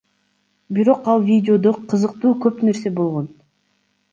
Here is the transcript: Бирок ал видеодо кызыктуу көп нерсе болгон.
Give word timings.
Бирок 0.77 1.09
ал 1.13 1.21
видеодо 1.27 1.73
кызыктуу 1.93 2.33
көп 2.47 2.65
нерсе 2.71 2.93
болгон. 2.99 3.29